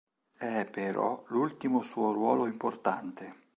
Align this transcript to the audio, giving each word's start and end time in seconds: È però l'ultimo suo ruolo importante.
È 0.35 0.67
però 0.71 1.23
l'ultimo 1.27 1.83
suo 1.83 2.11
ruolo 2.11 2.47
importante. 2.47 3.49